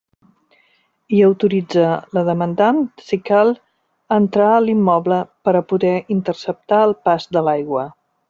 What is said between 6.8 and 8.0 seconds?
el pas de l'aigua.